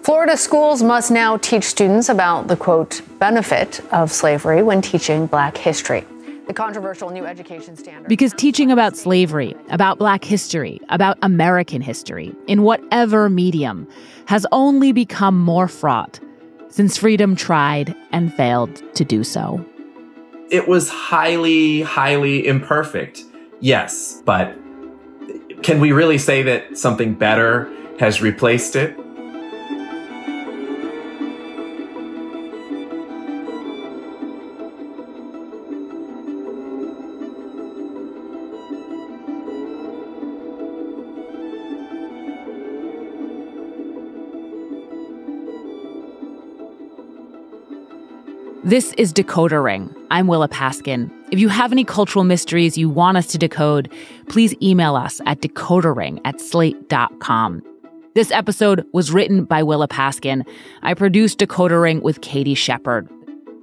[0.03, 5.57] Florida schools must now teach students about the quote benefit of slavery when teaching black
[5.57, 6.05] history
[6.51, 8.09] the controversial new education standard.
[8.09, 13.87] Because teaching about slavery, about black history, about American history, in whatever medium,
[14.25, 16.19] has only become more fraught
[16.67, 19.65] since freedom tried and failed to do so.
[20.49, 23.23] It was highly, highly imperfect.
[23.61, 24.53] Yes, but
[25.63, 28.97] can we really say that something better has replaced it?
[48.71, 49.93] This is Decoder Ring.
[50.11, 51.11] I'm Willa Paskin.
[51.29, 53.91] If you have any cultural mysteries you want us to decode,
[54.29, 57.63] please email us at decoderring at slate.com.
[58.15, 60.47] This episode was written by Willa Paskin.
[60.83, 63.09] I produced Decoder Ring with Katie Shepherd.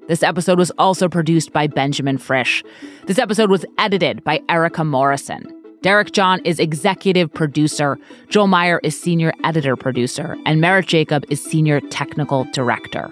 [0.08, 2.62] This episode was also produced by Benjamin Frisch.
[3.06, 5.42] This episode was edited by Erica Morrison.
[5.80, 7.96] Derek John is executive producer,
[8.28, 13.10] Joel Meyer is senior editor producer, and Merritt Jacob is senior technical director.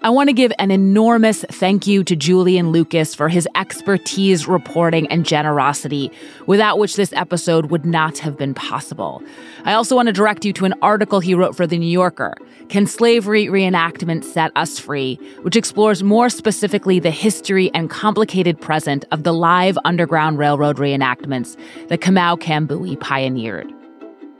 [0.00, 5.08] I want to give an enormous thank you to Julian Lucas for his expertise, reporting,
[5.08, 6.12] and generosity,
[6.46, 9.20] without which this episode would not have been possible.
[9.64, 12.36] I also want to direct you to an article he wrote for The New Yorker
[12.68, 15.16] Can Slavery Reenactment Set Us Free?
[15.42, 21.56] which explores more specifically the history and complicated present of the live Underground Railroad reenactments
[21.88, 23.72] that Kamau Kambui pioneered.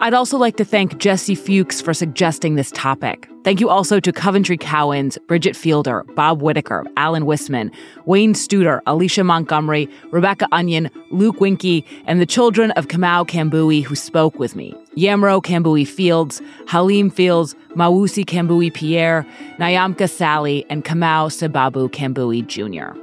[0.01, 3.28] I'd also like to thank Jesse Fuchs for suggesting this topic.
[3.42, 7.72] Thank you also to Coventry Cowens, Brigitte Fielder, Bob Whitaker, Alan Whisman,
[8.05, 13.96] Wayne Studer, Alicia Montgomery, Rebecca Onion, Luke Winkie, and the children of Kamau Kambui who
[13.96, 14.72] spoke with me.
[14.96, 19.26] Yamro Kambui Fields, Halim Fields, Mawusi Kambui Pierre,
[19.59, 22.96] Nyamka Sally, and Kamau Sababu Kambui Jr.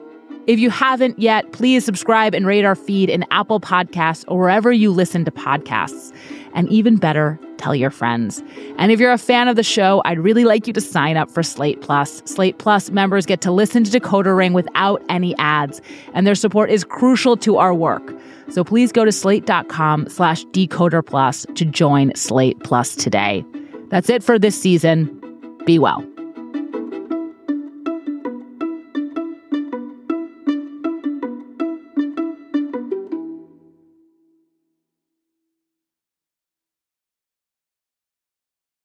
[0.48, 4.72] If you haven't yet, please subscribe and rate our feed in Apple Podcasts or wherever
[4.72, 6.14] you listen to podcasts
[6.56, 8.41] and even better, tell your friends.
[8.78, 11.30] And if you're a fan of the show, I'd really like you to sign up
[11.30, 12.24] for Slate Plus.
[12.26, 15.82] Slate Plus members get to listen to Decoder Ring without any ads,
[16.14, 18.14] and their support is crucial to our work.
[18.49, 23.43] So please go to slate.com slash decoder plus to join Slate Plus today.
[23.89, 25.22] That's it for this season.
[25.66, 26.06] Be well.